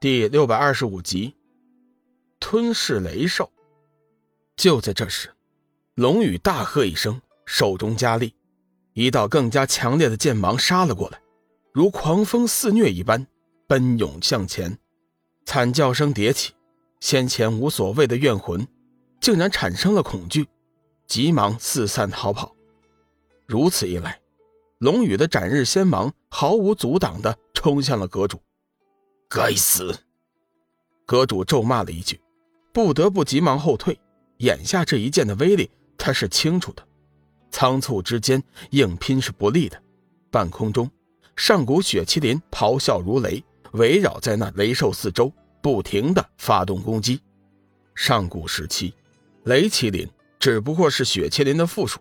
[0.00, 1.34] 第六百二十五集，
[2.40, 3.52] 吞噬雷兽。
[4.56, 5.28] 就在这时，
[5.94, 8.34] 龙宇大喝一声，手中加力，
[8.94, 11.20] 一道更加强烈的剑芒杀了过来，
[11.70, 13.26] 如狂风肆虐一般
[13.66, 14.78] 奔涌向前。
[15.44, 16.54] 惨叫声迭起，
[17.00, 18.66] 先前无所谓的怨魂，
[19.20, 20.48] 竟然产生了恐惧，
[21.06, 22.56] 急忙四散逃跑。
[23.46, 24.18] 如此一来，
[24.78, 28.40] 龙宇的斩日仙芒毫无阻挡地冲向了阁主。
[29.32, 29.96] 该死！
[31.06, 32.20] 阁主咒骂了一句，
[32.72, 33.96] 不得不急忙后退。
[34.38, 36.84] 眼下这一剑的威力，他是清楚的。
[37.48, 39.80] 仓促之间，硬拼是不利的。
[40.32, 40.90] 半空中，
[41.36, 43.40] 上古雪麒麟咆哮如雷，
[43.74, 47.20] 围绕在那雷兽四周，不停的发动攻击。
[47.94, 48.92] 上古时期，
[49.44, 50.08] 雷麒麟
[50.40, 52.00] 只不过是雪麒麟的附属，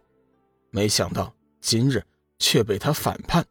[0.72, 2.04] 没想到今日
[2.40, 3.46] 却被他反叛。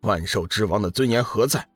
[0.00, 1.68] 万兽之王的尊严何在？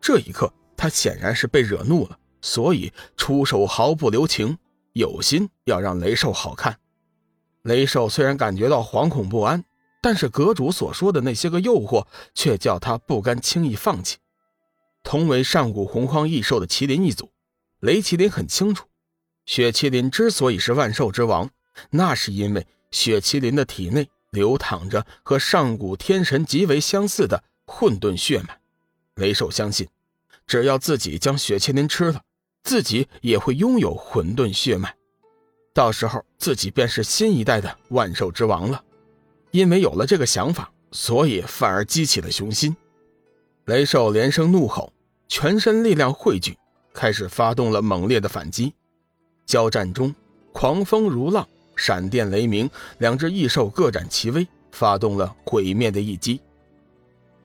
[0.00, 0.52] 这一刻。
[0.86, 4.56] 他显然是被惹怒了，所以出手毫不留情，
[4.92, 6.78] 有心要让雷兽好看。
[7.62, 9.64] 雷兽虽然感觉到惶恐不安，
[10.00, 14.18] 但是阁主所说的那些个诱惑却叫他不甘轻易放弃。
[15.02, 17.32] 同为上古洪荒异兽的麒麟一族，
[17.80, 18.86] 雷麒麟很清楚，
[19.44, 21.50] 雪麒麟之所以是万兽之王，
[21.90, 28.60] 那是因为雪麒麟的体内流淌着和上古天神极为相似的混沌血脉。
[29.16, 29.88] 雷兽相信。
[30.46, 32.22] 只要自己将雪麒麟吃了，
[32.62, 34.94] 自己也会拥有混沌血脉，
[35.74, 38.82] 到时候自己便是新一代的万兽之王了。
[39.50, 42.76] 因为有了这个想法，所以反而激起了雄心。
[43.64, 44.92] 雷兽连声怒吼，
[45.26, 46.56] 全身力量汇聚，
[46.94, 48.72] 开始发动了猛烈的反击。
[49.46, 50.14] 交战中，
[50.52, 56.40] 狂风如浪，闪电雷鸣，两只异兽各展其威，发动了毁灭的一击。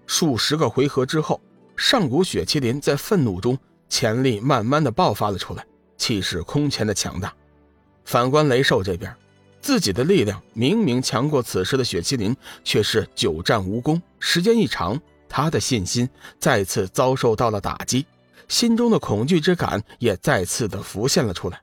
[0.05, 1.41] 数十个回合之后。
[1.81, 3.57] 上古雪麒麟在愤怒中，
[3.89, 5.65] 潜力慢慢的爆发了出来，
[5.97, 7.33] 气势空前的强大。
[8.05, 9.11] 反观雷兽这边，
[9.61, 13.99] 自己的力量明明强过此时的雪麒麟，却是久战无功。
[14.19, 16.07] 时间一长，他的信心
[16.37, 18.05] 再次遭受到了打击，
[18.47, 21.59] 心中的恐惧之感也再次的浮现了出来。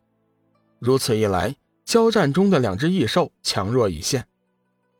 [0.81, 1.55] 如此一来，
[1.85, 4.27] 交战中的两只异兽强弱已现，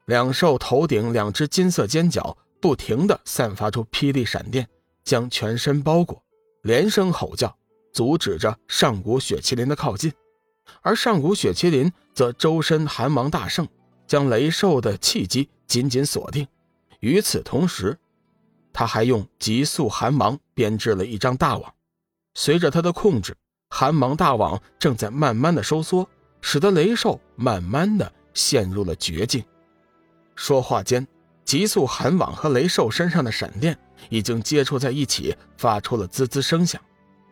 [0.07, 4.69] 两兽头顶两只金色尖角不停的散发出霹雳闪电。
[5.09, 6.23] 将全身包裹，
[6.61, 7.57] 连声吼叫，
[7.95, 10.13] 阻止着上古雪麒麟的靠近。
[10.83, 13.67] 而上古雪麒麟则周身寒芒大盛，
[14.07, 16.47] 将雷兽的气机紧紧锁定。
[17.01, 17.97] 与此同时，
[18.71, 21.73] 他还用极速寒芒编织了一张大网。
[22.35, 23.35] 随着他的控制，
[23.71, 26.07] 寒芒大网正在慢慢的收缩，
[26.43, 29.43] 使得雷兽慢慢的陷入了绝境。
[30.37, 31.09] 说话间。
[31.47, 33.79] 急速寒网和雷兽身上的闪电
[34.09, 36.81] 已经接触在一起，发出了滋滋声响，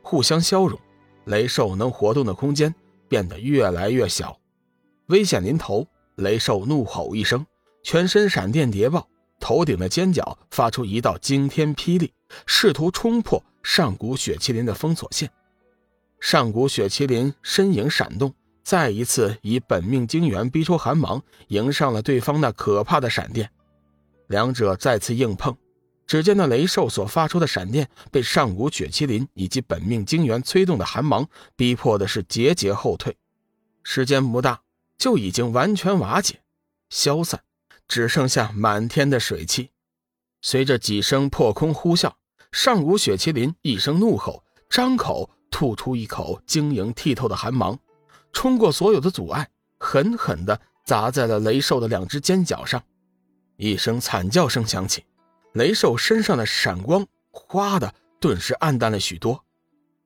[0.03, 0.79] 互相消融。
[1.25, 2.73] 雷兽能活动的空间
[3.09, 4.39] 变得越来越小，
[5.07, 7.45] 危险临头，雷兽怒吼一声，
[7.83, 9.09] 全身闪电叠爆，
[9.41, 12.13] 头顶的尖角发出一道惊天霹雳，
[12.47, 15.29] 试图冲破上古雪麒麟的封锁线。
[16.21, 18.33] 上古雪麒麟身影闪动，
[18.63, 23.51] 再一次以本命精元逼出寒芒，迎上了对方那可怕的闪电。
[24.29, 25.57] 两者再次硬碰，
[26.07, 33.17] 只见那雷兽所发出的闪电被上古雪麒麟以及本命精元催动的寒芒逼迫的是节节后退，
[33.83, 34.63] 时间不大
[34.97, 36.41] 就已经完全瓦解、
[36.89, 37.43] 消散，
[37.89, 39.71] 只剩下满天的水汽。
[40.43, 42.13] 随着几声破空呼啸，
[42.53, 47.77] 上古雪麒麟一声怒吼，张口吐出一口晶莹剔透的寒芒，
[48.33, 52.81] 冲过所有的阻碍，狠狠地砸在了雷兽的两只尖角上。
[53.57, 55.05] 一声惨叫声响起，
[55.57, 59.43] 雷兽身上的闪光哗的顿时暗淡了许多，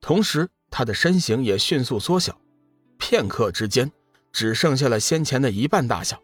[0.00, 2.41] 同时他的身形也迅速缩小，
[2.99, 3.91] 片刻之间
[4.33, 6.22] 只剩下了先前的一半大小。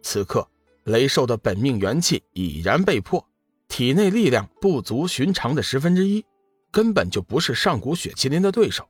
[0.00, 0.48] 此刻，
[0.84, 3.26] 雷兽的本命元气已然被破，
[3.66, 6.24] 体内力量不足寻常的十分之一，
[6.70, 8.88] 根本就不是上古雪麒麟的对手。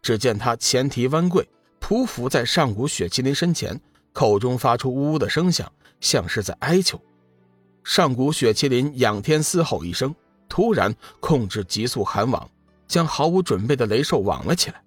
[0.00, 1.44] 只见他前蹄弯跪，
[1.80, 3.80] 匍匐在上古雪麒麟身前，
[4.12, 5.70] 口中发出呜呜的声响。
[6.00, 6.98] 像是在哀求，
[7.82, 10.14] 上古雪麒麟仰天嘶吼一声，
[10.48, 12.48] 突然控制急速寒网，
[12.86, 14.82] 将毫无准备的雷兽网了起来。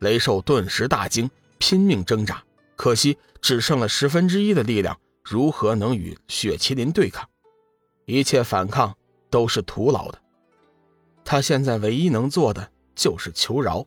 [0.00, 2.42] 雷兽顿时大惊，拼命挣扎，
[2.76, 7.28] 可惜只剩了十分之一的力量，如何能与雪麒麟对抗？
[8.04, 8.94] 一切反抗
[9.30, 10.20] 都是徒劳的。
[11.24, 13.86] 他现在唯一能做的就是求饶，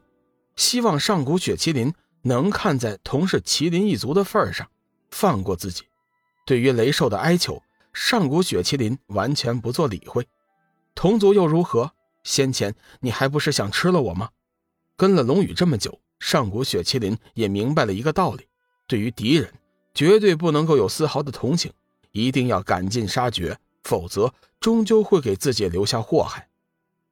[0.55, 1.93] 希望上古雪麒麟
[2.23, 4.67] 能看在同是麒麟一族的份上，
[5.11, 5.83] 放过自己。
[6.47, 7.61] 对于雷兽的哀求，
[7.99, 10.27] 上古雪麒麟完全不做理会。
[10.93, 11.91] 同族又如何？
[12.23, 14.29] 先前你还不是想吃了我吗？
[14.95, 18.47] 跟了龙宇这么久，上古雪麒麟也明白了一个道理：
[18.85, 19.51] 对于敌人，
[19.95, 21.73] 绝对不能够有丝毫的同情，
[22.11, 26.47] 一定要赶尽杀绝，否则终究会给自己留下祸害。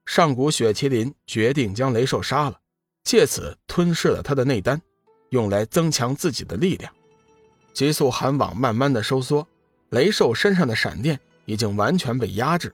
[0.05, 2.59] 上古雪麒麟决定将雷兽杀了，
[3.03, 4.79] 借此吞噬了他的内丹，
[5.29, 6.93] 用来增强自己的力量。
[7.73, 9.45] 极速寒网慢慢的收缩，
[9.89, 12.73] 雷兽身上的闪电已经完全被压制。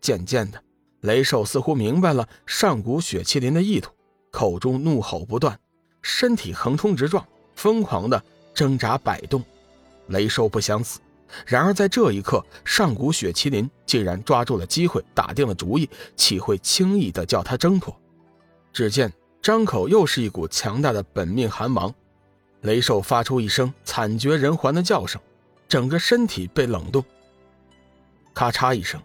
[0.00, 0.62] 渐渐的。
[1.00, 3.92] 雷兽似乎明白了上古雪麒麟的意图，
[4.30, 5.58] 口中怒吼不断，
[6.00, 7.22] 身体横冲直撞，
[7.54, 8.22] 疯狂的
[8.54, 9.44] 挣扎摆动。
[10.06, 11.00] 雷兽不想死，
[11.44, 17.94] 然而在这一刻，上古雪麒麟竟然抓住了机会，打定了主意，岂会轻易的叫他挣脱？
[18.72, 19.12] 只见
[19.42, 21.94] 张口又是一股强大的本命寒芒，
[22.62, 25.20] 雷兽发出一声惨绝人寰的叫声，
[25.74, 27.04] 整个身体被冷冻。
[28.32, 29.02] 咔嚓一声，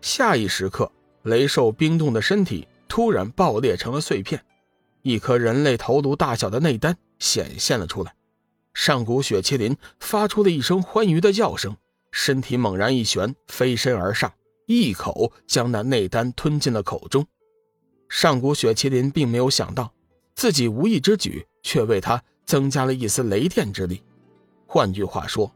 [0.00, 0.88] 下一时刻。
[1.24, 4.40] 雷兽冰冻的身体突然爆裂成了碎片，
[5.02, 8.14] 一颗人类头颅大小的内丹显现了出来。
[8.72, 11.76] 上古雪麒麟发出了一声欢愉的叫声，
[12.12, 14.32] 身体猛然一旋，飞身而上，
[14.66, 17.26] 一口将那内丹吞进了口中。
[18.08, 19.92] 上古雪麒麟并没有想到，
[20.36, 24.04] 自己无意之举却为他增加了一丝雷电之力。
[24.68, 25.52] 换句话说，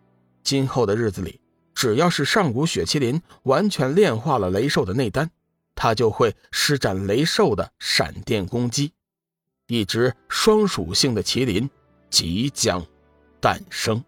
[0.47, 1.41] 今后的日子里，
[1.75, 5.29] 只要是上古雪麒麟完全炼化了雷兽的内丹。
[5.75, 8.93] 他就会施展雷兽的闪电攻击，
[9.67, 11.69] 一只双属性的麒麟
[12.09, 12.87] 即将
[13.41, 14.03] 诞生。